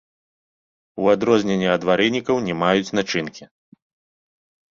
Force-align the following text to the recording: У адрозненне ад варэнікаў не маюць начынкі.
У 1.01 1.09
адрозненне 1.15 1.67
ад 1.75 1.85
варэнікаў 1.89 2.35
не 2.47 2.53
маюць 2.63 2.93
начынкі. 3.01 3.43